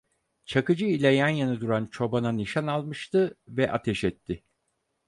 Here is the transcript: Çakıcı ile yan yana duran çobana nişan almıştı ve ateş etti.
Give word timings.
Çakıcı 0.45 0.85
ile 0.85 1.07
yan 1.07 1.29
yana 1.29 1.61
duran 1.61 1.85
çobana 1.85 2.31
nişan 2.31 2.67
almıştı 2.67 3.37
ve 3.47 3.71
ateş 3.71 4.03
etti. 4.03 4.43